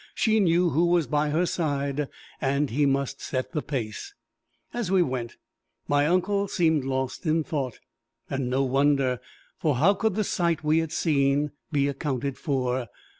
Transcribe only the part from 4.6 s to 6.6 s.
As we went my uncle